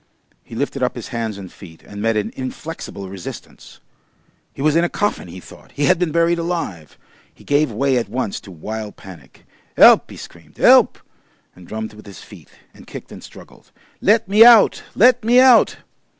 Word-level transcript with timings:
He 0.43 0.55
lifted 0.55 0.81
up 0.81 0.95
his 0.95 1.09
hands 1.09 1.37
and 1.37 1.51
feet, 1.53 1.83
and 1.83 2.01
met 2.01 2.17
an 2.17 2.33
inflexible 2.35 3.07
resistance. 3.07 3.79
He 4.51 4.59
was 4.59 4.75
in 4.75 4.83
a 4.83 4.89
coffin, 4.89 5.27
he 5.27 5.39
thought! 5.39 5.73
He 5.73 5.85
had 5.85 5.99
been 5.99 6.11
buried 6.11 6.39
alive! 6.39 6.97
He 7.31 7.43
gave 7.43 7.71
way 7.71 7.97
at 7.97 8.09
once 8.09 8.39
to 8.39 8.49
wild 8.51 8.95
panic. 8.95 9.45
"'Elp!" 9.77 10.09
he 10.09 10.17
screamed. 10.17 10.59
"'Elp!" 10.59 10.97
and 11.55 11.67
drummed 11.67 11.93
with 11.93 12.07
his 12.07 12.23
feet, 12.23 12.49
and 12.73 12.87
kicked 12.87 13.11
and 13.11 13.23
struggled. 13.23 13.69
"Let 14.01 14.27
me 14.27 14.43
out! 14.43 14.81
Let 14.95 15.23
me 15.23 15.39
out!" 15.39 15.77